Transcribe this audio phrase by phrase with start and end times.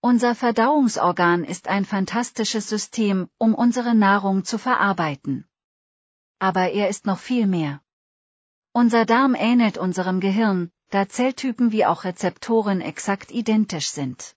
[0.00, 5.44] Unser Verdauungsorgan ist ein fantastisches System, um unsere Nahrung zu verarbeiten.
[6.38, 7.80] Aber er ist noch viel mehr.
[8.72, 14.36] Unser Darm ähnelt unserem Gehirn, da Zelltypen wie auch Rezeptoren exakt identisch sind.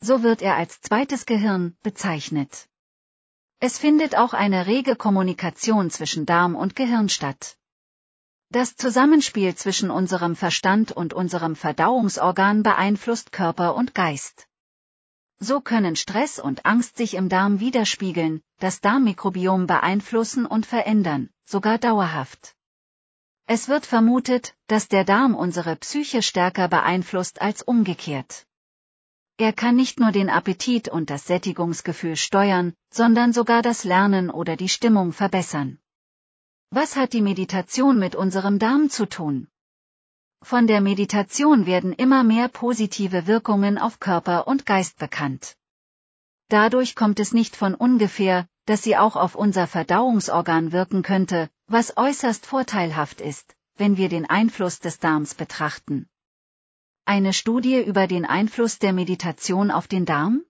[0.00, 2.68] So wird er als zweites Gehirn bezeichnet.
[3.58, 7.56] Es findet auch eine rege Kommunikation zwischen Darm und Gehirn statt.
[8.50, 14.46] Das Zusammenspiel zwischen unserem Verstand und unserem Verdauungsorgan beeinflusst Körper und Geist.
[15.38, 21.78] So können Stress und Angst sich im Darm widerspiegeln, das Darmmikrobiom beeinflussen und verändern, sogar
[21.78, 22.54] dauerhaft.
[23.46, 28.46] Es wird vermutet, dass der Darm unsere Psyche stärker beeinflusst als umgekehrt.
[29.38, 34.56] Er kann nicht nur den Appetit und das Sättigungsgefühl steuern, sondern sogar das Lernen oder
[34.56, 35.78] die Stimmung verbessern.
[36.70, 39.48] Was hat die Meditation mit unserem Darm zu tun?
[40.42, 45.54] Von der Meditation werden immer mehr positive Wirkungen auf Körper und Geist bekannt.
[46.48, 51.98] Dadurch kommt es nicht von ungefähr, dass sie auch auf unser Verdauungsorgan wirken könnte, was
[51.98, 56.08] äußerst vorteilhaft ist, wenn wir den Einfluss des Darms betrachten.
[57.08, 60.42] Eine Studie über den Einfluss der Meditation auf den Darm?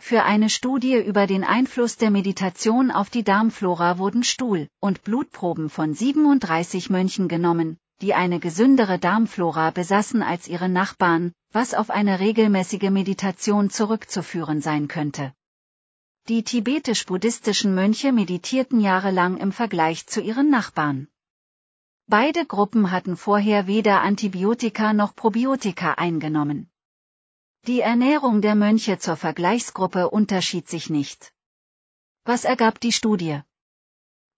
[0.00, 5.70] Für eine Studie über den Einfluss der Meditation auf die Darmflora wurden Stuhl- und Blutproben
[5.70, 12.18] von 37 Mönchen genommen, die eine gesündere Darmflora besaßen als ihre Nachbarn, was auf eine
[12.18, 15.32] regelmäßige Meditation zurückzuführen sein könnte.
[16.26, 21.06] Die tibetisch-buddhistischen Mönche meditierten jahrelang im Vergleich zu ihren Nachbarn.
[22.06, 26.68] Beide Gruppen hatten vorher weder Antibiotika noch Probiotika eingenommen.
[27.66, 31.32] Die Ernährung der Mönche zur Vergleichsgruppe unterschied sich nicht.
[32.24, 33.40] Was ergab die Studie?